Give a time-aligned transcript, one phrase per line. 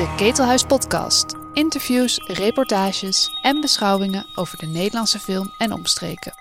[0.00, 1.34] De Ketelhuis Podcast.
[1.52, 6.32] Interviews, reportages en beschouwingen over de Nederlandse film en omstreken.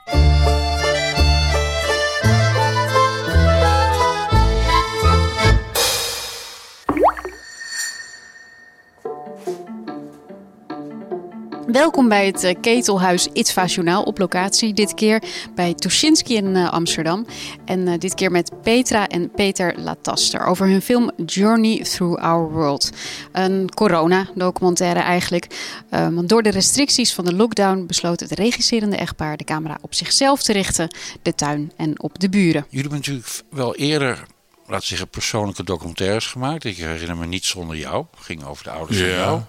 [11.71, 14.73] Welkom bij het eh, Ketelhuis Itzva Journaal op locatie.
[14.73, 15.23] Dit keer
[15.55, 17.25] bij Tuschinski in eh, Amsterdam.
[17.65, 22.51] En uh, dit keer met Petra en Peter Lataster over hun film Journey Through Our
[22.51, 22.89] World.
[23.31, 25.47] Een corona-documentaire eigenlijk.
[25.89, 30.43] Want door de restricties van de lockdown besloot het regisserende echtpaar de camera op zichzelf
[30.43, 32.65] te richten, de tuin en op de buren.
[32.69, 34.25] Jullie hebben natuurlijk wel eerder
[34.65, 36.63] laten we zeggen, persoonlijke documentaires gemaakt.
[36.63, 38.05] Ik herinner me niet zonder jou.
[38.15, 39.05] Het ging over de ouders Ja.
[39.05, 39.41] van jou.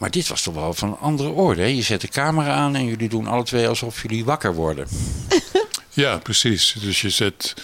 [0.00, 1.60] Maar dit was toch wel van een andere orde.
[1.60, 1.66] Hè?
[1.66, 4.86] Je zet de camera aan en jullie doen alle twee alsof jullie wakker worden.
[5.92, 6.76] Ja, precies.
[6.80, 7.54] Dus je zet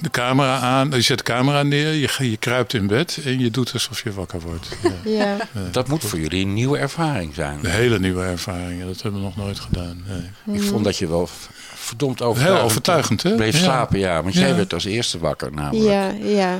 [0.00, 3.50] de camera aan, je zet de camera neer, je, je kruipt in bed en je
[3.50, 4.68] doet alsof je wakker wordt.
[5.04, 5.36] Ja.
[5.36, 5.38] Ja,
[5.70, 7.58] Dat moet voor jullie een nieuwe ervaring zijn.
[7.62, 10.02] Een hele nieuwe ervaring, dat hebben we nog nooit gedaan.
[10.44, 10.56] Nee.
[10.60, 11.28] Ik vond dat je wel
[11.74, 13.34] verdomd overtuigend, Heel overtuigend, hè?
[13.34, 13.62] bleef Ja.
[13.62, 13.98] slapen.
[13.98, 14.54] Ja, want jij Ja.
[14.56, 15.84] werd als eerste wakker namelijk.
[16.22, 16.58] ja, ja.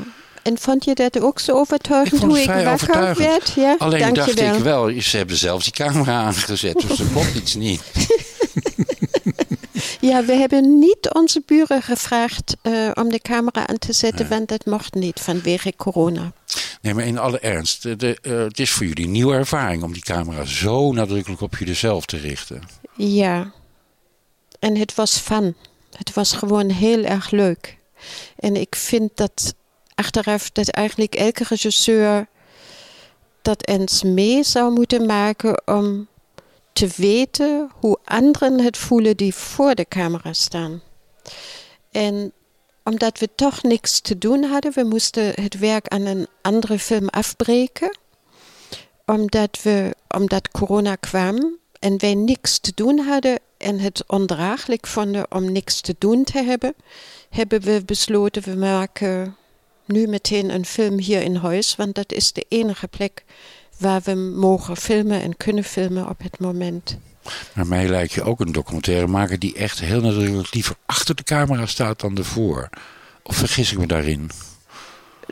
[0.49, 3.53] En vond je dat ook zo overtuigend hoe ik wakker werd?
[3.57, 7.35] Ja, Alleen dank dacht ik wel, ze hebben zelfs die camera aangezet, dus er klopt
[7.35, 7.83] iets niet.
[10.01, 14.49] Ja, we hebben niet onze buren gevraagd eh, om de camera aan te zetten, want
[14.49, 16.33] dat mocht niet vanwege corona.
[16.83, 19.83] Nee, maar in alle ernst, de, de, eh, het is voor jullie een nieuwe ervaring
[19.83, 22.63] om die camera zo nadrukkelijk op jullie zelf te richten.
[22.97, 23.53] Ja.
[24.59, 25.57] En het was fun.
[25.97, 27.77] Het was gewoon heel erg leuk.
[28.37, 29.55] En ik vind dat
[29.99, 32.27] achteraf dat eigenlijk elke regisseur
[33.43, 36.09] dat eens mee zou moeten maken om
[36.73, 40.83] te weten hoe anderen het voelen die voor de camera staan.
[41.91, 42.33] En
[42.85, 47.09] omdat we toch niks te doen hadden, we moesten het werk aan een andere film
[47.09, 47.99] afbreken.
[49.07, 55.33] Omdat, we, omdat corona kwam en wij niks te doen hadden en het ondraaglijk vonden
[55.33, 56.75] om niks te doen te hebben,
[57.31, 59.37] hebben we besloten, we maken
[59.89, 63.25] nu meteen een film hier in huis, want dat is de enige plek
[63.79, 66.99] waar we mogen filmen en kunnen filmen op het moment.
[67.55, 71.67] Maar mij lijkt je ook een documentairemaker die echt heel nadrukkelijk liever achter de camera
[71.67, 72.69] staat dan ervoor.
[73.23, 74.31] Of vergis ik me daarin?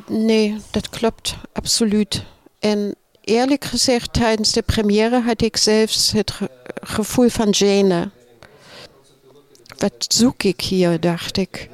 [0.09, 2.23] Nee, dat klopt, absoluut.
[2.59, 6.51] En eerlijk gezegd, tijdens de première had ik zelfs het ge-
[6.81, 8.11] gevoel van Jane.
[9.79, 11.69] Wat zoek ik hier, dacht ik.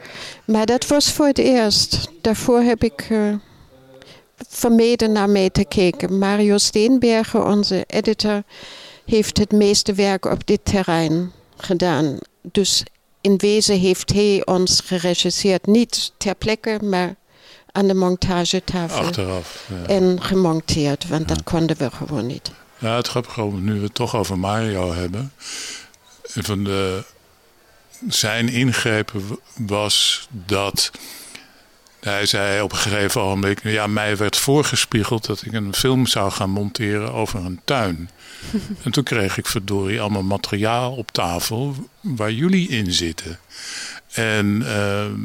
[0.45, 2.09] Maar dat was voor het eerst.
[2.21, 3.35] Daarvoor heb ik eh,
[4.49, 6.19] vermeden naar mee te kijken.
[6.19, 8.43] Mario Steenbergen, onze editor,
[9.05, 12.19] heeft het meeste werk op dit terrein gedaan.
[12.43, 12.83] Dus
[13.21, 17.15] in wezen heeft hij ons geregisseerd, niet ter plekke, maar
[17.73, 19.01] aan de montagetafel.
[19.01, 19.69] Achteraf.
[19.69, 19.95] Ja.
[19.95, 22.51] En gemonteerd, want dat konden we gewoon niet.
[22.79, 25.33] Ja, het grappige, nu we het toch over Mario hebben.
[26.35, 27.05] Een van de,
[28.09, 30.91] zijn ingrepen w- was dat
[32.01, 33.63] hij zei op een gegeven ogenblik...
[33.63, 38.11] ja, mij werd voorgespiegeld dat ik een film zou gaan monteren over een tuin.
[38.85, 43.39] en toen kreeg ik verdorie allemaal materiaal op tafel waar jullie in zitten.
[44.13, 45.21] En ehm,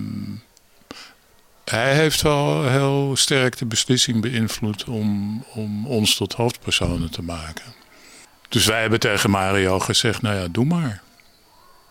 [1.66, 7.74] hij heeft wel heel sterk de beslissing beïnvloed om, om ons tot hoofdpersonen te maken.
[8.50, 11.02] Dus wij hebben tegen Mario gezegd, nou ja, doe maar.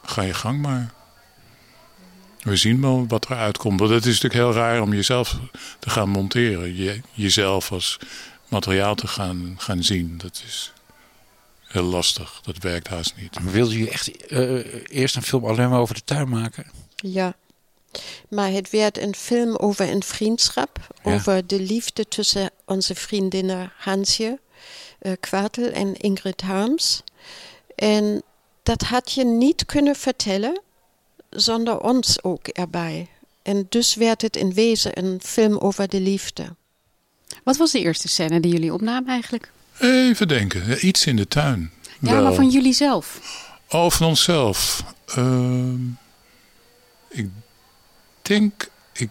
[0.07, 0.95] Ga je gang maar.
[2.43, 3.81] We zien wel wat eruit komt.
[3.81, 5.39] Want het is natuurlijk heel raar om jezelf
[5.79, 6.77] te gaan monteren.
[6.77, 7.99] Je, jezelf als
[8.49, 10.19] materiaal te gaan, gaan zien.
[10.19, 10.73] Dat is
[11.67, 12.41] heel lastig.
[12.43, 13.41] Dat werkt haast niet.
[13.41, 16.67] Maar wilden jullie echt eh, eerst een film alleen maar over de tuin maken?
[16.97, 17.35] Ja.
[18.29, 20.79] Maar het werd een film over een vriendschap.
[21.03, 21.15] Ja.
[21.15, 24.39] Over de liefde tussen onze vriendinnen Hansje
[24.99, 27.03] eh Kwartel en Ingrid Harms.
[27.75, 28.23] En
[28.67, 30.61] dat had je niet kunnen vertellen
[31.31, 33.09] zonder ons ook erbij.
[33.43, 36.55] En dus werd het in wezen een film over de liefde.
[37.45, 39.51] Wat was de eerste scène die jullie opnamen eigenlijk?
[39.79, 40.69] Even denken.
[40.69, 41.73] Ja, iets in de tuin.
[42.01, 42.23] Ja, Wel.
[42.23, 43.21] maar van jullie zelf.
[43.69, 44.85] Oh, van onszelf.
[45.07, 45.85] Ehm,
[47.09, 47.29] ik,
[48.23, 49.11] denk, ik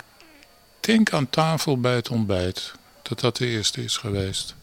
[0.79, 2.73] denk aan tafel bij het ontbijt.
[3.01, 4.55] Dat dat de eerste is geweest.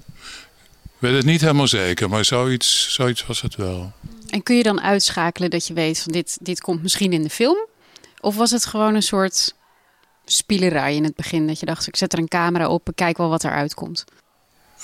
[0.82, 3.93] Ik weet het niet helemaal zeker, maar zoiets, zoiets was het wel.
[4.32, 7.31] En kun je dan uitschakelen dat je weet van dit, dit komt misschien in de
[7.31, 7.67] film?
[8.20, 9.55] Of was het gewoon een soort
[10.25, 11.46] spielerij in het begin?
[11.46, 14.05] Dat je dacht, ik zet er een camera op kijk wel wat eruit komt.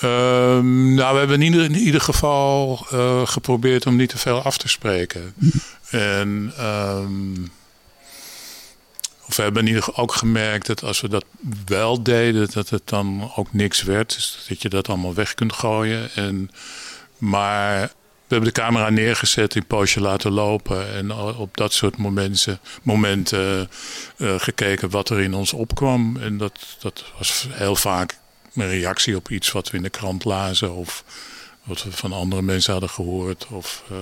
[0.01, 4.43] Ehm, nou, we hebben in ieder, in ieder geval eh, geprobeerd om niet te veel
[4.43, 5.35] af te spreken.
[5.91, 7.43] En ehm,
[9.27, 11.25] of we hebben in ieder geval ook gemerkt dat als we dat
[11.67, 14.15] wel deden, dat het dan ook niks werd.
[14.15, 16.11] Dus dat je dat allemaal weg kunt gooien.
[16.15, 16.51] En,
[17.19, 17.93] maar
[18.29, 20.95] we hebben de camera neergezet, een poosje laten lopen.
[20.95, 23.71] En op dat soort momenten, momenten
[24.17, 26.17] uh, gekeken wat er in ons opkwam.
[26.17, 28.19] En dat, dat was heel vaak
[28.55, 30.75] een reactie op iets wat we in de krant lazen.
[30.75, 31.05] Of
[31.65, 33.47] wat we van andere mensen hadden gehoord.
[33.51, 33.99] Of, uh,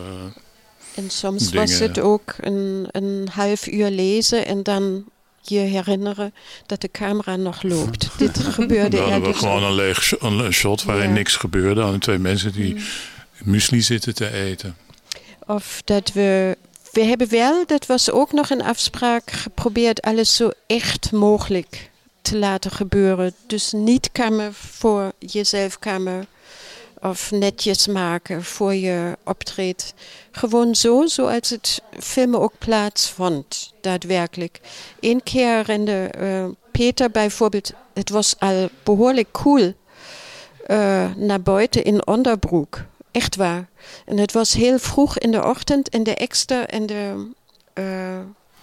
[0.94, 5.05] en soms was het ook een, een half uur lezen en dan
[5.40, 6.34] je herinneren
[6.67, 8.08] dat de camera nog loopt.
[8.19, 11.82] Dit gebeurde Dan hadden we gewoon een leeg een shot waarin niks gebeurde.
[11.82, 12.81] En twee mensen die mm.
[13.44, 14.76] Muesli zitten te eten.
[15.46, 16.56] Of dat we...
[16.92, 21.90] We hebben wel, dat was ook nog een afspraak, geprobeerd alles zo echt mogelijk
[22.22, 23.34] te laten gebeuren.
[23.46, 26.26] Dus niet kamer voor jezelf kamer
[27.00, 29.94] of netjes maken voor je optreedt.
[30.30, 34.60] Gewoon zo, zoals het filmen ook plaatsvond, daadwerkelijk.
[35.00, 39.72] Eén keer rende uh, Peter bijvoorbeeld, het was al behoorlijk cool,
[40.66, 42.84] uh, naar buiten in onderbroek.
[43.16, 43.68] Echt waar.
[44.04, 47.30] En het was heel vroeg in de ochtend en de ekster en de
[47.74, 48.18] uh,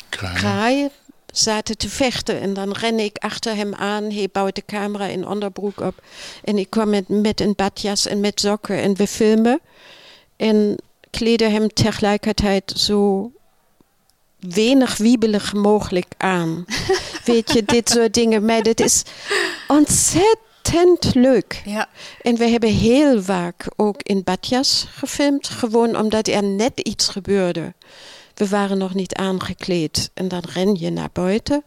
[0.09, 0.91] kraaien
[1.31, 2.39] zaten te vechten.
[2.39, 4.11] En dan rende ik achter hem aan.
[4.11, 6.03] Hij bouwde de camera in onderbroek op.
[6.44, 9.59] En ik kwam met, met een badjas en met sokken en we filmen.
[10.35, 10.77] En
[11.09, 13.31] kleedde hem tegelijkertijd zo
[14.39, 16.65] weinig wiebelig mogelijk aan.
[17.25, 18.45] Weet je, dit soort dingen.
[18.45, 19.03] Maar dat is
[19.67, 20.51] ontzettend
[21.13, 21.62] leuk.
[21.65, 21.89] Ja.
[22.21, 25.48] En we hebben heel vaak ook in badjas gefilmd.
[25.50, 27.74] Gewoon omdat er net iets gebeurde.
[28.33, 31.63] We waren nog niet aangekleed en dan ren je naar buiten.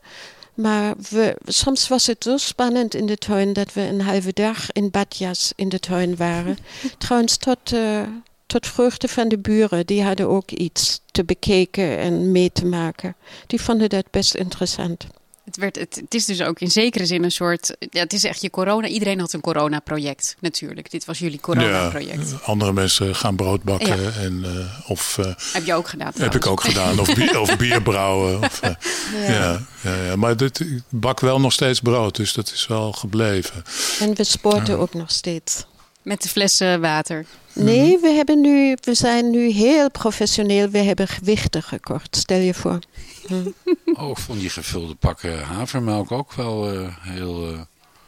[0.54, 4.72] Maar we, soms was het zo spannend in de tuin dat we een halve dag
[4.72, 6.58] in badjas in de tuin waren.
[6.98, 8.02] Trouwens, tot, uh,
[8.46, 9.86] tot vreugde van de buren.
[9.86, 13.16] Die hadden ook iets te bekeken en mee te maken.
[13.46, 15.06] Die vonden dat best interessant.
[15.46, 17.76] Het, werd, het, het, is dus ook in zekere zin een soort.
[17.78, 18.86] Ja, het is echt je corona.
[18.86, 20.90] Iedereen had een corona-project natuurlijk.
[20.90, 22.30] Dit was jullie corona-project.
[22.30, 24.14] Ja, andere mensen gaan brood bakken.
[24.14, 26.12] En, uh, of, uh, heb je ook gedaan?
[26.18, 26.98] Heb ik ook gedaan.
[26.98, 28.42] Of bier, of bier brouwen.
[28.42, 29.60] Of, uh, ja.
[29.80, 32.16] Ja, ja, Maar dit, ik bak wel nog steeds brood.
[32.16, 33.64] Dus dat is wel gebleven.
[34.00, 35.64] En we sporten ook nog steeds.
[36.06, 37.26] Met de flessen water.
[37.52, 40.68] Nee, we, hebben nu, we zijn nu heel professioneel.
[40.68, 42.78] We hebben gewichten gekocht, stel je voor.
[43.26, 43.34] Hm.
[44.00, 47.60] Oh, ik vond die gevulde pakken havermelk ook wel uh, heel uh,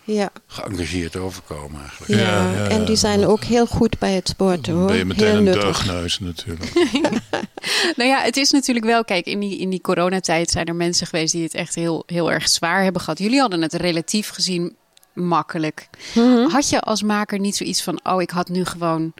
[0.04, 0.30] ja.
[0.46, 2.20] geëngageerd overkomen eigenlijk.
[2.20, 4.86] Ja, ja, en die zijn ook heel goed bij het sporten hoor.
[4.86, 6.72] ben je meteen heel een deugneus natuurlijk.
[7.98, 11.06] nou ja, het is natuurlijk wel, kijk, in die, in die coronatijd zijn er mensen
[11.06, 13.18] geweest die het echt heel, heel erg zwaar hebben gehad.
[13.18, 14.76] Jullie hadden het relatief gezien
[15.18, 15.88] makkelijk.
[16.14, 16.48] Mhm.
[16.48, 19.12] Had je als maker niet zoiets van, oh, ik had nu gewoon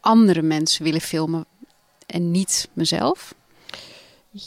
[0.00, 1.44] andere mensen willen filmen
[2.06, 3.34] en niet mezelf?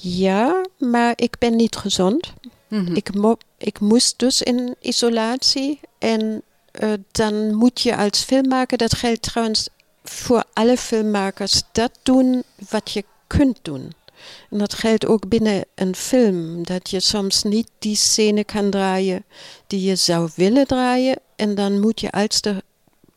[0.01, 2.33] Ja, maar ik ben niet gezond.
[2.67, 2.95] Mhm.
[2.95, 5.79] ik, mo ik moest dus in isolatie.
[5.97, 6.41] En
[6.81, 9.69] uh, dan moet je als filmmaker, dat geldt trouwens
[10.03, 13.93] voor alle filmmakers, dat doen wat je kunt doen.
[14.49, 16.63] En dat geldt ook binnen een film.
[16.63, 19.25] Dat je soms niet die scène kan draaien
[19.67, 21.19] die je zou willen draaien.
[21.35, 22.63] En dan moet je als de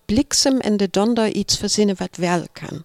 [0.04, 2.84] bliksem en de donder iets verzinnen wat wel kan.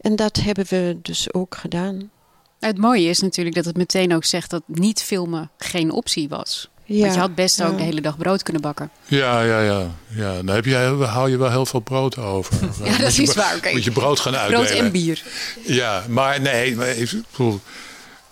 [0.00, 2.10] En dat hebben we dus ook gedaan.
[2.58, 6.70] Het mooie is natuurlijk dat het meteen ook zegt dat niet filmen geen optie was.
[6.92, 8.90] Ja, Want je had best ook de hele dag brood kunnen bakken.
[9.04, 9.90] Ja, ja, ja.
[10.08, 10.42] ja.
[10.42, 10.74] Dan heb je,
[11.06, 12.54] hou je wel heel veel brood over.
[12.84, 13.56] ja, dat is waar.
[13.56, 13.72] Okay.
[13.72, 14.66] Moet je brood gaan uitdelen.
[14.66, 15.22] Brood en bier.
[15.62, 17.60] Ja, maar nee, maar ik bedoel,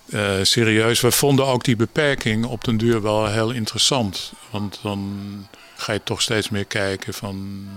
[0.06, 1.00] uh, serieus.
[1.00, 4.32] We vonden ook die beperking op den duur wel heel interessant.
[4.50, 5.20] Want dan
[5.76, 7.68] ga je toch steeds meer kijken van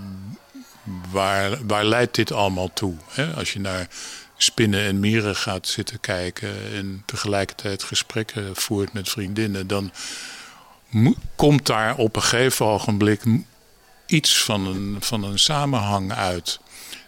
[1.10, 2.94] waar, waar leidt dit allemaal toe?
[3.10, 3.32] Hè?
[3.32, 3.88] Als je naar
[4.36, 9.92] spinnen en mieren gaat zitten kijken en tegelijkertijd gesprekken voert met vriendinnen, dan
[11.36, 13.22] komt daar op een gegeven ogenblik
[14.06, 16.60] iets van een, van een samenhang uit.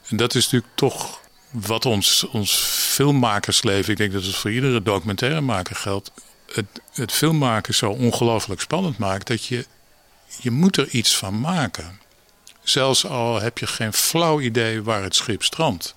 [0.08, 4.82] En dat is natuurlijk toch wat ons, ons filmmakersleven, ik denk dat het voor iedere
[4.82, 6.10] documentairemaker geldt,
[6.52, 9.66] het, het filmmaken zo ongelooflijk spannend maakt dat je,
[10.40, 12.00] je moet er iets van maken.
[12.62, 15.94] Zelfs al heb je geen flauw idee waar het schip strandt.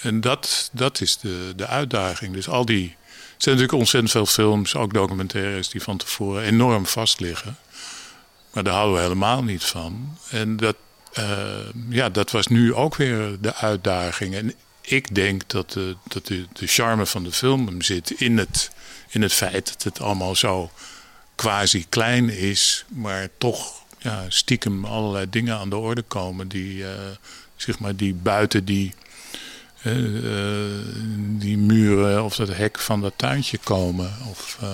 [0.00, 2.34] En dat, dat is de, de uitdaging.
[2.34, 2.96] Dus al die.
[3.36, 7.58] Zijn natuurlijk ontzettend veel films, ook documentaires, die van tevoren enorm vast liggen.
[8.52, 10.18] Maar daar houden we helemaal niet van.
[10.30, 10.76] En dat,
[11.18, 11.48] uh,
[11.88, 14.34] ja, dat was nu ook weer de uitdaging.
[14.34, 18.70] En ik denk dat, de, dat de, charme van de film zit in het,
[19.08, 20.70] in het feit dat het allemaal zo
[21.34, 26.88] quasi klein is, maar toch ja, stiekem allerlei dingen aan de orde komen die, uh,
[27.56, 28.94] zeg maar, die buiten die
[31.38, 34.12] die muren of dat hek van dat tuintje komen.
[34.30, 34.68] Of uh,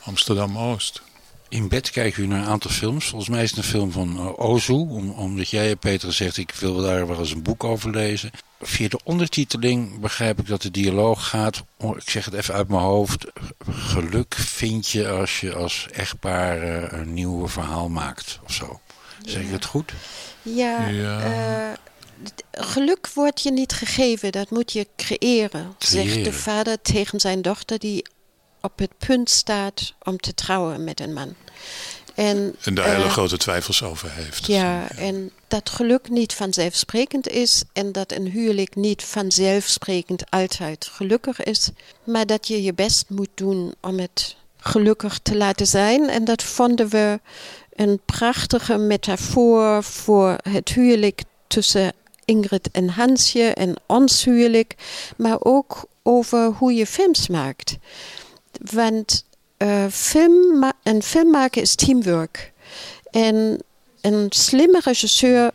[0.00, 1.02] Amsterdam-Oost.
[1.48, 3.08] In bed kijken u naar een aantal films.
[3.08, 4.72] Volgens mij is het een film van uh, Ozu.
[4.72, 8.30] Om, omdat jij, Peter, zegt ik wil daar wel eens een boek over lezen.
[8.60, 11.64] Via de ondertiteling begrijp ik dat de dialoog gaat.
[11.76, 13.26] Oh, ik zeg het even uit mijn hoofd.
[13.70, 18.80] Geluk vind je als je als echtpaar uh, een nieuw verhaal maakt of zo.
[19.24, 19.92] Zeg ik het goed?
[20.42, 21.18] Ja, ja.
[21.18, 21.72] Uh,
[22.50, 27.42] geluk wordt je niet gegeven, dat moet je creëren, creëren, zegt de vader tegen zijn
[27.42, 28.06] dochter die
[28.60, 31.34] op het punt staat om te trouwen met een man.
[32.14, 34.46] En, en daar uh, hele grote twijfels over heeft.
[34.46, 41.42] Ja, en dat geluk niet vanzelfsprekend is en dat een huwelijk niet vanzelfsprekend altijd gelukkig
[41.42, 41.70] is,
[42.04, 46.08] maar dat je je best moet doen om het gelukkig te laten zijn.
[46.08, 47.20] En dat vonden we
[47.72, 51.92] een prachtige metafoor voor het huwelijk tussen
[52.24, 54.74] Ingrid en Hansje en ons huwelijk,
[55.16, 57.76] maar ook over hoe je films maakt.
[58.72, 59.24] Want
[59.58, 62.52] uh, film, een film maken is teamwork.
[63.10, 63.58] En
[64.00, 65.50] een slimme regisseur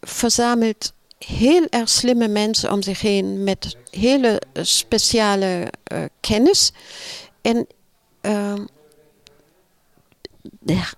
[0.00, 6.72] verzamelt heel erg slimme mensen om zich heen met hele speciale uh, kennis.
[7.40, 7.66] En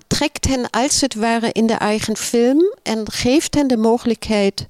[0.07, 4.67] trekt hen als het ware in de eigen film en geeft hen de mogelijkheid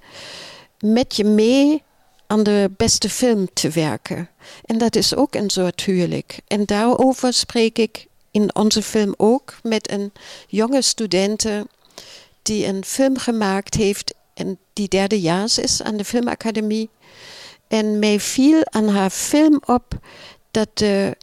[0.78, 1.82] met je mee
[2.26, 4.28] aan de beste film te werken.
[4.64, 6.40] En dat is ook een soort huwelijk.
[6.46, 10.12] En daarover spreek ik in onze film ook met een
[10.48, 11.66] jonge studente
[12.42, 16.90] die een film gemaakt heeft en die derdejaars is aan de filmacademie.
[17.68, 19.84] En mij viel aan haar film op
[20.50, 21.16] dat de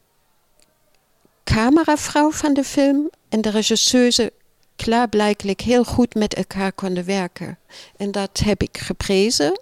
[1.46, 4.34] cameravrouw van de film en de regisseuse
[4.76, 7.58] klaarblijkelijk heel goed met elkaar konden werken.
[7.98, 9.60] En dat heb ik geprezen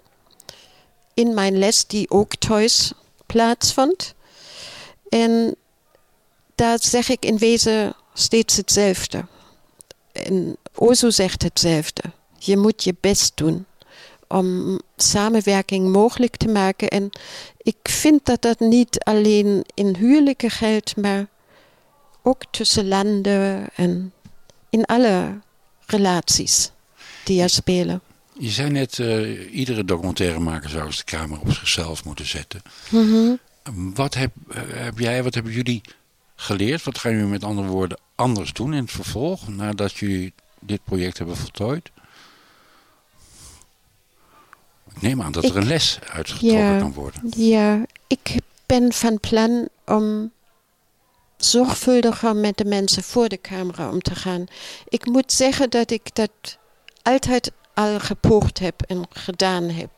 [1.14, 2.92] in mijn les, die ook thuis
[3.26, 4.14] plaatsvond.
[5.08, 5.56] En
[6.54, 9.24] daar zeg ik in wezen steeds hetzelfde.
[10.12, 12.02] En Ozo zegt hetzelfde.
[12.38, 13.66] Je moet je best doen
[14.28, 16.88] om samenwerking mogelijk te maken.
[16.88, 17.10] En
[17.58, 21.26] ik vind dat dat niet alleen in huwelijken geldt, maar
[22.26, 24.12] ook tussen landen en
[24.70, 25.38] in alle
[25.86, 26.70] relaties
[27.24, 28.00] die er spelen.
[28.38, 32.62] Je zei net, uh, iedere documentairemaker zou eens de camera op zichzelf moeten zetten.
[32.90, 33.38] Mm
[33.94, 35.80] Wat heb, uh, heb jij, wat hebben jullie
[36.36, 36.84] geleerd?
[36.84, 41.18] Wat gaan jullie met andere woorden anders doen in het vervolg, nadat jullie dit project
[41.18, 41.90] hebben voltooid?
[44.94, 47.22] Ik neem aan dat er een les uitgetrokken ja, kan worden.
[47.36, 50.32] Ja, ik ben van plan om
[51.50, 54.44] zorgvuldiger met de mensen voor de camera om te gaan.
[54.88, 56.30] Ik moet zeggen dat ik dat
[57.02, 59.90] altijd al gepoogd heb en gedaan heb.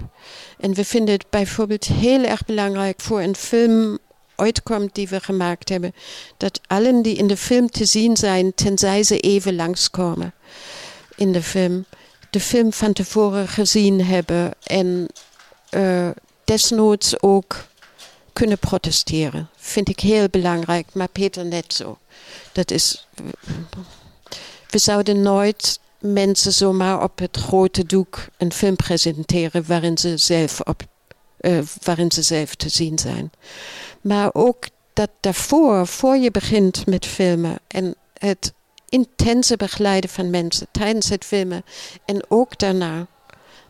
[0.61, 3.99] En we vinden het bijvoorbeeld heel erg belangrijk voor een film
[4.37, 5.95] uitkomt die we gemaakt hebben,
[6.37, 10.35] dat allen die in de film te zien zijn, tenzij ze even langskomen
[11.17, 11.85] in de film,
[12.31, 15.09] de film van tevoren gezien hebben en
[15.71, 16.09] uh,
[16.45, 17.65] desnoods ook
[18.33, 19.49] kunnen protesteren.
[19.67, 21.99] Vind ik heel belangrijk, maar Peter net zo.
[22.53, 23.07] Dat is.
[24.71, 30.61] We zouden nooit mensen zomaar op het grote doek een film presenteren waarin ze zelf,
[30.61, 30.83] op,
[31.41, 33.31] uh, waarin ze zelf te zien zijn.
[34.01, 38.53] Maar ook dat daarvoor, voor je begint met filmen en het
[38.89, 41.65] intense begeleiden van mensen tijdens het filmen
[42.05, 43.07] en ook daarna,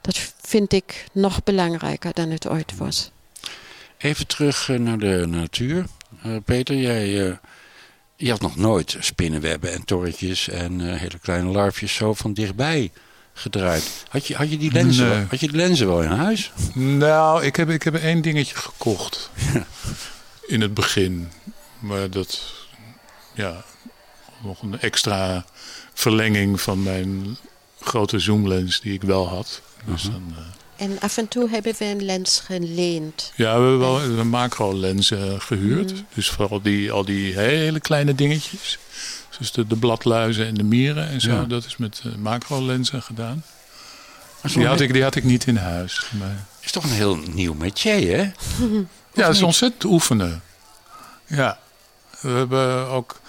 [0.01, 3.11] dat vind ik nog belangrijker dan het ooit was.
[3.99, 5.85] Even terug eh, naar de natuur.
[6.27, 7.37] Uh, Peter, jij uh,
[8.17, 12.91] je had nog nooit spinnenwebben en torretjes en hele kleine larfjes zo van dichtbij
[13.33, 14.05] gedraaid.
[14.09, 16.53] Had je, had je, die, lenzen, had je die lenzen wel in huis?
[16.75, 19.31] Nou, ik heb, ik heb één dingetje gekocht.
[20.47, 21.29] In het begin.
[21.79, 22.53] Maar dat,
[23.35, 23.65] ja,
[24.43, 25.45] nog een extra
[25.95, 27.37] verlenging van mijn
[27.81, 29.63] grote zoomlens die ik wel had.
[29.85, 30.13] Dus -huh.
[30.13, 30.35] dan,
[30.77, 33.33] en af en toe hebben we een lens geleend.
[33.37, 35.93] Ja, we hebben wel een macro-lens uh, gehuurd.
[35.93, 36.07] Mm.
[36.15, 38.79] Dus vooral die, al die hele kleine dingetjes.
[39.39, 41.31] Dus de, de bladluizen en de mieren en zo.
[41.31, 41.43] Ja.
[41.43, 43.45] Dat is met uh, macro-lenzen gedaan.
[44.55, 46.07] Die had, ik, die had ik niet in huis.
[46.19, 46.47] Maar...
[46.61, 48.23] Is toch een heel nieuw métier, hè?
[49.13, 50.43] ja, dat is ontzettend oefenen.
[51.27, 51.59] Ja.
[52.21, 53.21] We hebben ook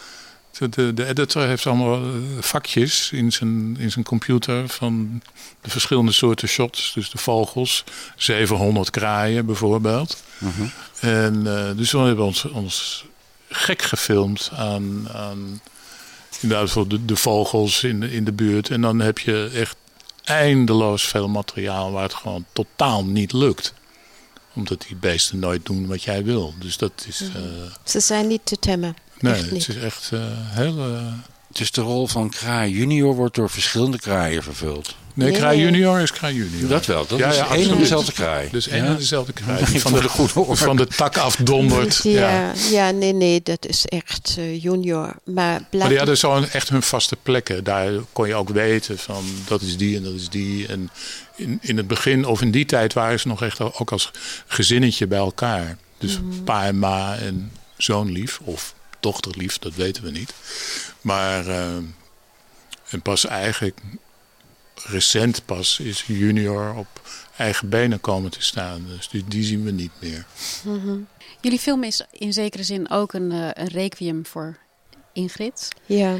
[0.69, 2.09] de, de editor heeft allemaal eh,
[2.39, 5.21] vakjes in zijn, in zijn computer van
[5.61, 6.93] de verschillende soorten shots.
[6.93, 7.83] Dus de vogels,
[8.15, 10.23] 700 kraaien bijvoorbeeld.
[10.37, 10.49] -huh.
[10.99, 13.05] En uh, dus we hebben ons, ons
[13.49, 15.61] gek gefilmd aan, aan
[16.41, 18.69] inderdaad voor de, de vogels in de, in de buurt.
[18.69, 19.75] En dan heb je echt
[20.23, 23.73] eindeloos veel materiaal waar het gewoon totaal niet lukt
[24.57, 26.53] omdat die beesten nooit doen wat jij wil.
[26.59, 27.21] Dus dat is.
[27.21, 27.31] Uh...
[27.83, 28.95] Ze zijn niet te temmen.
[29.19, 30.89] Nee, Echt het is echt uh, heel...
[30.89, 31.07] Uh...
[31.51, 34.95] Dus de rol van Kraai junior wordt door verschillende kraaien vervuld.
[35.13, 35.37] Nee, nee.
[35.37, 36.69] Kraai junior is Kraai junior.
[36.69, 38.49] Dat wel, dat ja, is ja, één en dezelfde kraai.
[38.51, 38.89] Dus één ja?
[38.89, 39.63] en dezelfde kraai.
[39.71, 41.99] Nee, van, de, goede van de tak afdondert.
[42.03, 45.15] Ja, ja, nee, nee, dat is echt uh, junior.
[45.23, 47.63] Maar, maar die hadden zo echt hun vaste plekken.
[47.63, 50.67] Daar kon je ook weten van dat is die en dat is die.
[50.67, 50.89] En
[51.35, 54.11] in, in het begin, of in die tijd, waren ze nog echt ook als
[54.47, 55.77] gezinnetje bij elkaar.
[55.97, 56.43] Dus mm.
[56.43, 60.33] pa en ma en zoonlief, of dochterlief, dat weten we niet.
[61.01, 61.75] Maar uh,
[62.89, 63.79] en pas eigenlijk
[64.73, 66.87] recent pas is junior op
[67.37, 68.85] eigen benen komen te staan.
[68.87, 70.25] Dus die, die zien we niet meer.
[70.63, 71.07] Mm -hmm.
[71.41, 74.57] Jullie film is in zekere zin ook een, uh, een requiem voor
[75.13, 75.67] Ingrid.
[75.85, 76.17] Ja.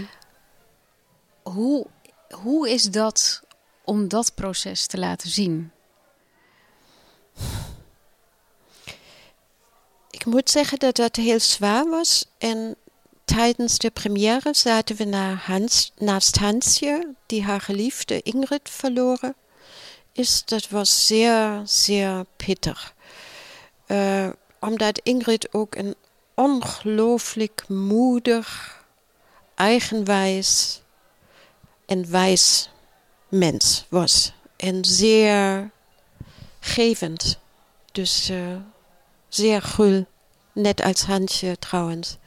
[1.44, 1.88] Hoe,
[2.30, 3.42] hoe is dat
[3.84, 5.72] om dat proces te laten zien?
[10.18, 12.26] Ik moet zeggen dat dat heel zwaar was.
[12.38, 12.76] En
[13.26, 19.36] tijdens de première zaten we naar Hans, naast Hansje, die haar geliefde Ingrid verloren
[20.12, 20.44] is.
[20.46, 22.94] Dat was zeer, zeer pittig.
[23.88, 25.96] Uh, omdat Ingrid ook een
[26.34, 28.78] ongelooflijk moedig,
[29.56, 30.82] eigenwijs
[31.86, 32.70] en wijs
[33.30, 34.34] mens was.
[34.56, 35.72] En zeer
[36.60, 37.40] gevend.
[37.92, 38.56] Dus uh,
[39.38, 40.06] zeer gul.
[40.54, 42.18] Net als Hansje trouwens.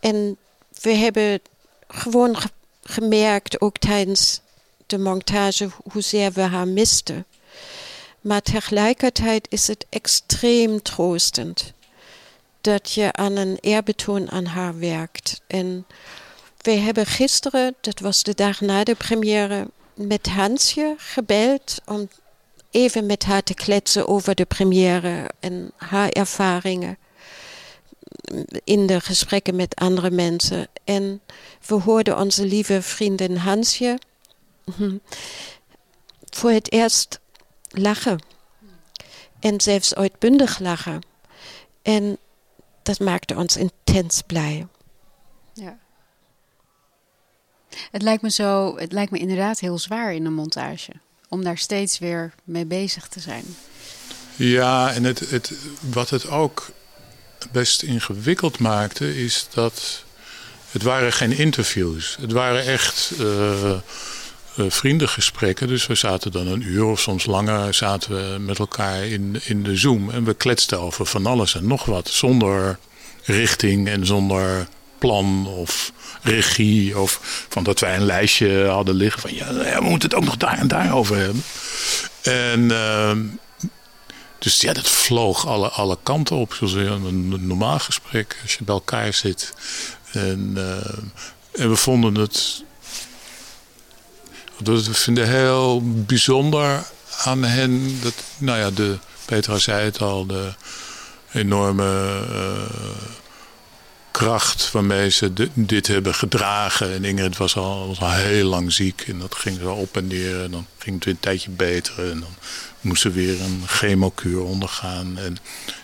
[0.00, 0.36] En
[0.80, 1.40] we hebben
[1.88, 2.48] gewoon ge
[2.82, 4.40] gemerkt, ook tijdens
[4.86, 7.26] de montage, hoezeer we haar misten.
[8.20, 11.72] Maar tegelijkertijd is het extreem troostend
[12.60, 15.40] dat je aan een eerbetoon aan haar werkt.
[15.46, 15.86] En
[16.60, 22.08] we hebben gisteren, dat was de dag na de première, met Hansje gebeld om
[22.72, 26.98] even met haar te kletsen over de première en haar ervaringen
[28.64, 30.68] in de gesprekken met andere mensen.
[30.84, 31.20] En
[31.66, 33.98] we hoorden onze lieve vriendin Hansje
[36.38, 37.20] voor het eerst
[37.68, 38.24] lachen.
[39.40, 41.00] En zelfs uitbundig lachen.
[41.82, 42.18] En
[42.82, 44.66] dat maakte ons intens blij.
[45.52, 45.78] Ja.
[47.90, 50.92] Het lijkt me zo, het lijkt me inderdaad heel zwaar in een montage.
[51.32, 53.44] Om daar steeds weer mee bezig te zijn.
[54.36, 56.70] Ja, en het, het, wat het ook
[57.52, 60.04] best ingewikkeld maakte, is dat
[60.70, 62.16] het waren geen interviews.
[62.20, 63.78] Het waren echt uh, uh,
[64.56, 65.68] vriendengesprekken.
[65.68, 69.62] Dus we zaten dan een uur of soms langer zaten we met elkaar in, in
[69.62, 70.10] de Zoom.
[70.10, 72.08] En we kletsten over van alles en nog wat.
[72.08, 72.78] Zonder
[73.22, 74.68] richting en zonder
[75.02, 76.98] plan of regie.
[76.98, 80.36] Of van dat wij een lijstje hadden liggen van ja, we moeten het ook nog
[80.36, 81.44] daar en daar over hebben.
[82.22, 83.16] En uh,
[84.38, 86.54] dus ja, dat vloog alle, alle kanten op.
[86.54, 89.52] Zoals een normaal gesprek als je bij elkaar zit.
[90.12, 92.64] En, uh, en we vonden het.
[94.56, 96.84] We vinden heel bijzonder
[97.24, 97.98] aan hen.
[98.02, 100.52] Dat, nou ja, de, Petra zei het al, de
[101.32, 102.62] enorme uh,
[104.12, 106.92] kracht waarmee ze dit hebben gedragen.
[106.92, 110.42] En Ingrid was al, al heel lang ziek en dat ging zo op en neer.
[110.42, 112.10] En dan ging het weer een tijdje beter.
[112.10, 112.34] En dan
[112.80, 115.18] moest ze weer een chemokuur ondergaan.
[115.18, 115.36] En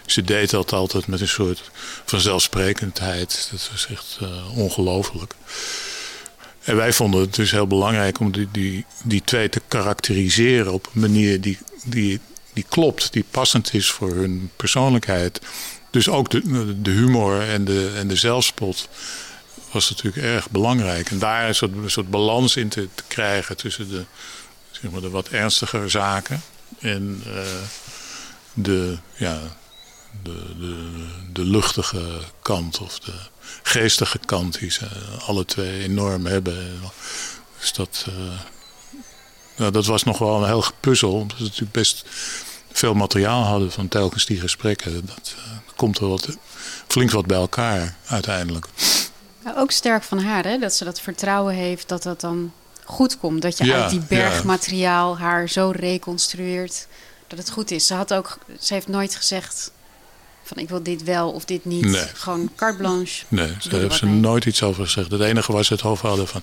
[0.07, 1.71] ze deed dat altijd met een soort
[2.05, 3.49] vanzelfsprekendheid.
[3.51, 5.35] Dat was echt uh, ongelooflijk.
[6.69, 10.91] En wij vonden het dus heel belangrijk om die, die, die twee te karakteriseren op
[10.95, 12.21] een manier die, die,
[12.53, 15.41] die klopt, die passend is voor hun persoonlijkheid.
[15.91, 18.89] Dus ook de, de humor en de, en de zelfspot
[19.73, 21.11] was natuurlijk erg belangrijk.
[21.11, 24.05] En daar een soort, een soort balans in te, krijgen tussen de,
[24.71, 26.43] zeg maar, de wat ernstigere zaken
[26.79, 27.43] en uh,
[28.53, 29.41] de, ja,
[30.23, 33.15] de, de, de luchtige kant of de
[33.63, 34.87] geestige kant die ze
[35.27, 36.81] alle twee enorm hebben.
[37.59, 38.15] Dus dat, uh,
[39.57, 42.05] nou, dat was nog wel een heel puzzel, omdat ze natuurlijk best
[42.79, 45.07] veel materiaal hadden van telkens die gesprekken.
[45.07, 45.43] Dat uh,
[45.77, 46.29] komt er wat,
[46.87, 48.67] flink wat bij elkaar uiteindelijk.
[49.57, 50.59] Ook sterk van haar, hè?
[50.59, 52.53] dat ze dat vertrouwen heeft dat dat dan
[52.85, 53.43] goed komt.
[53.43, 56.87] Dat je Ja, uit die berg materiaal haar zo reconstrueert
[57.27, 57.87] dat het goed is.
[57.87, 59.73] Ze, had ook, ze heeft nooit gezegd
[60.43, 61.85] van ik wil dit wel of dit niet.
[61.85, 62.07] Nee.
[62.15, 63.25] Gewoon carte blanche.
[63.29, 64.21] Nee, daar heeft ze mee.
[64.21, 65.11] nooit iets over gezegd.
[65.11, 66.43] Het enige ze het hadden van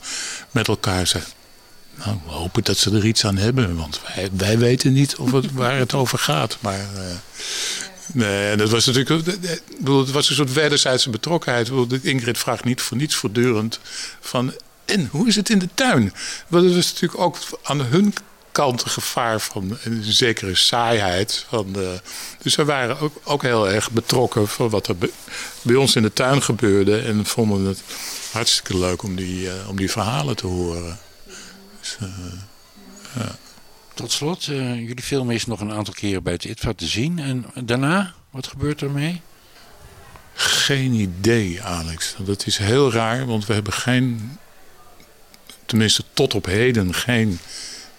[0.52, 1.32] met elkaar zeggen.
[1.98, 3.76] Nou, we hopen dat ze er iets aan hebben.
[3.76, 6.58] Want wij, wij weten niet of het, waar het over gaat.
[6.60, 7.06] Maar eh,
[8.14, 9.28] nee, en dat was natuurlijk.
[9.42, 11.70] ik bedoel, Het was een soort wederzijdse betrokkenheid.
[11.70, 13.80] Bedoel, Ingrid vraagt niet voor niets voortdurend
[14.20, 14.54] van.
[14.86, 16.14] En hoe is het in de tuin?
[16.48, 18.14] Want het was natuurlijk ook aan hun
[18.56, 21.46] markante gevaar van een zekere saaiheid.
[21.50, 22.02] Van de,
[22.42, 24.96] dus ze waren ook, ook heel erg betrokken van wat er
[25.62, 27.00] bij ons in de tuin gebeurde.
[27.00, 27.82] En vonden het
[28.32, 31.00] hartstikke leuk om die, uh, om die verhalen te horen.
[31.86, 32.10] Dus, uh,
[33.16, 33.36] ja.
[33.94, 37.20] Tot slot, uh, jullie film is nog een aantal keren bij het ITVA te zien.
[37.20, 39.22] En daarna, wat gebeurt er mee?
[40.34, 42.16] Geen idee, Alex.
[42.18, 44.38] Dat is heel raar, want we hebben geen,
[45.66, 47.40] tenminste tot op heden, geen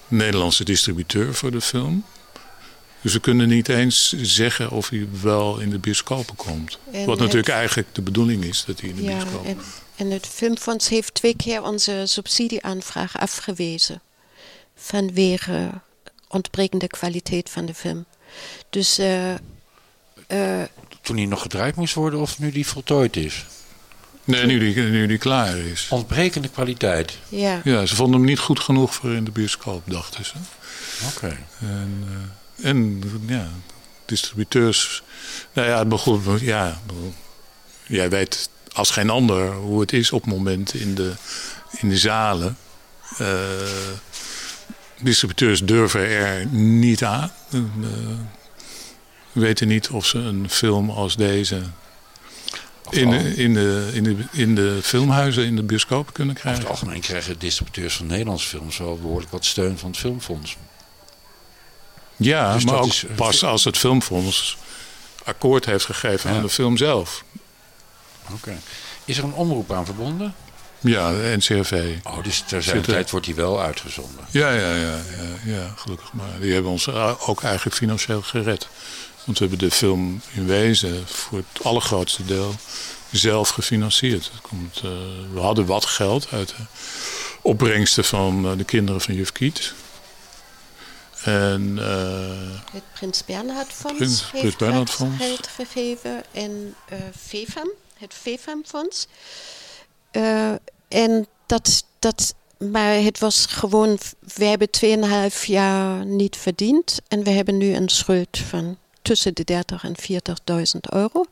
[0.09, 2.05] Nederlandse distributeur voor de film.
[3.01, 6.79] Dus we kunnen niet eens zeggen of hij wel in de bioscopen komt.
[7.07, 9.59] Wat natuurlijk eigenlijk de bedoeling is, dat hij in de ja, bioscopen en,
[9.97, 14.03] en het Filmfonds heeft twee keer onze subsidieaanvraag afgewezen.
[14.77, 15.71] Vanwege
[16.29, 18.05] ontbrekende kwaliteit van de film.
[18.71, 18.99] Dus...
[18.99, 19.31] Uh,
[20.29, 20.63] uh,
[21.03, 23.45] Toen hij nog gedraaid moest worden of nu die voltooid is?
[24.25, 25.87] Nee, nu die, nu die klaar is.
[25.91, 27.19] Ontbrekende kwaliteit?
[27.29, 27.61] Ja.
[27.65, 30.35] Ja, ze vonden hem niet goed genoeg voor in de bioscoop, dachten ze.
[31.15, 31.39] Oké.
[31.61, 32.05] En,
[32.57, 33.49] uh, en ja,
[34.05, 35.03] distributeurs...
[35.53, 36.81] Nou ja, het begon, ja,
[37.87, 41.13] jij weet als geen ander hoe het is op het moment in de,
[41.71, 42.57] in de zalen.
[43.21, 43.29] Uh,
[45.01, 47.33] distributeurs durven er niet aan.
[47.53, 47.63] Uh,
[49.33, 51.63] weten niet of ze een film als deze
[52.91, 56.63] in de, in, de, in, de, in de filmhuizen, in de bioscopen kunnen krijgen.
[56.63, 60.57] Over het algemeen krijgen distributeurs van Nederlandse films wel behoorlijk wat steun van het filmfonds.
[62.17, 64.57] Ja, dus maar ook is, pas als het filmfonds
[65.25, 66.37] akkoord heeft gegeven ja.
[66.37, 67.25] aan de film zelf.
[68.33, 68.59] Oké.
[69.05, 70.35] Is er een omroep aan verbonden?
[70.81, 71.97] Ja, de NCRV.
[72.03, 74.25] Oh, dus ter zijn tijd wordt die wel uitgezonden?
[74.31, 76.41] Ja, ja, ja, ja, ja, gelukkig maar.
[76.41, 76.89] Die hebben ons
[77.27, 78.69] ook eigenlijk financieel gered.
[79.25, 82.55] Want we hebben de film in wezen voor het allergrootste deel
[83.11, 84.31] zelf gefinancierd.
[84.43, 84.91] Komt, uh,
[85.33, 86.63] we hadden wat geld uit de
[87.43, 89.75] opbrengsten van uh, de kinderen van Juf Kiet.
[91.25, 95.17] En, uh, het Prins Bernhard Fonds Prins, heeft Prins Bernhard Fonds.
[95.17, 96.75] geld gegeven en
[97.27, 99.07] FEFAM, het FEFAM Fonds.
[100.89, 103.99] en dat, dat, maar het was gewoon,
[104.35, 104.69] we hebben
[105.31, 109.95] 2,5 jaar niet verdiend en we hebben nu een schuld van tussen de 30 en
[110.75, 111.25] 40.000 euro.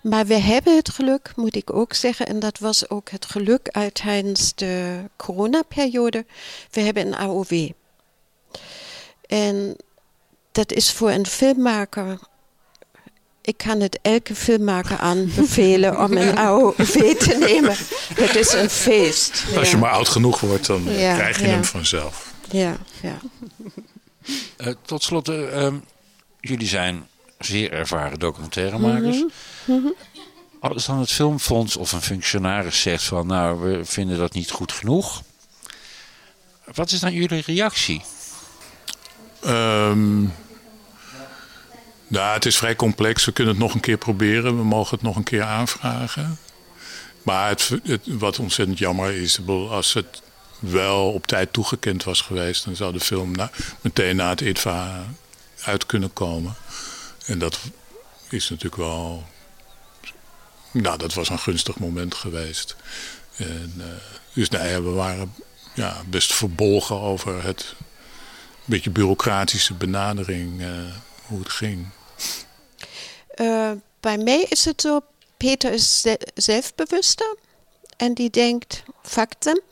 [0.00, 3.68] Maar we hebben het geluk, moet ik ook zeggen, en dat was ook het geluk
[3.68, 6.24] uit tijdens de coronaperiode.
[6.70, 7.70] We hebben een AOW.
[9.26, 9.76] En
[10.52, 12.18] dat is voor een filmmaker
[13.42, 17.76] ik kan het elke filmmaker aanbevelen om een AOV te nemen.
[18.14, 19.44] Het is een feest.
[19.56, 22.34] Als je maar oud genoeg wordt, dan krijg je hem vanzelf.
[22.50, 23.18] Ja, ja.
[24.58, 25.68] Uh, tot slot, uh,
[26.40, 27.06] jullie zijn
[27.38, 29.16] zeer ervaren documentairemakers.
[29.16, 29.30] Mm
[29.64, 29.94] -hmm.
[30.60, 34.72] Als dan het filmfonds of een functionaris zegt van nou we vinden dat niet goed
[34.72, 35.22] genoeg.
[36.74, 38.02] Wat is dan jullie reactie?
[39.46, 40.32] Um,
[42.10, 43.24] nou, het is vrij complex.
[43.24, 44.56] We kunnen het nog een keer proberen.
[44.56, 46.38] We mogen het nog een keer aanvragen.
[47.22, 50.22] Maar het, het, wat ontzettend jammer is, als het
[50.58, 53.34] wel op tijd toegekend was geweest, dan zou de film
[53.80, 55.06] meteen na het ITVA
[55.64, 56.54] uit kunnen komen.
[57.26, 57.58] En dat
[58.28, 59.26] is natuurlijk wel.
[60.70, 62.76] Nou, dat was een gunstig moment geweest.
[63.36, 63.84] En, uh,
[64.32, 65.34] dus nee, we waren
[65.74, 67.74] ja, best verbolgen over het
[68.64, 70.68] beetje bureaucratische benadering, uh,
[71.26, 71.86] hoe het ging.
[73.40, 75.00] Uh, bij mij is het zo,
[75.36, 77.36] Peter is zelfbewuster
[77.96, 79.62] en die denkt facten.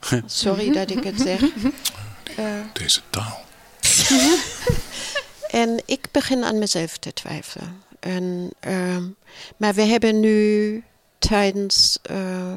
[0.26, 1.40] Sorry dat ik het zeg.
[2.72, 3.40] Deze taal.
[5.50, 7.82] En ik begin aan mezelf te twijfelen.
[8.00, 8.96] En, uh,
[9.56, 10.84] maar we hebben nu
[11.18, 12.52] tijdens uh,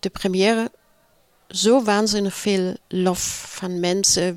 [0.00, 0.70] de première
[1.48, 4.36] zo waanzinnig veel lof van mensen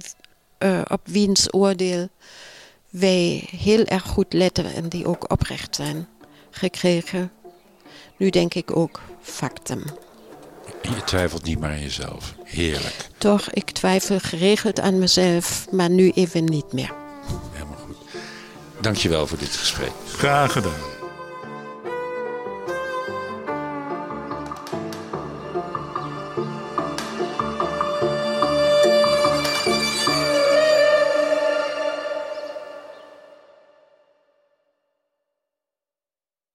[0.88, 2.10] op wiens oordeel
[2.90, 6.08] wij heel erg goed letten en die ook oprecht zijn
[6.50, 7.32] gekregen.
[8.18, 9.84] Nu denk ik ook factum.
[10.82, 12.34] Je twijfelt niet meer aan jezelf.
[12.44, 13.10] Heerlijk.
[13.18, 16.94] Toch, ik twijfel geregeld aan mezelf, maar nu even niet meer.
[18.82, 19.92] Dankjewel voor dit gesprek.
[20.08, 20.97] Graag gedaan.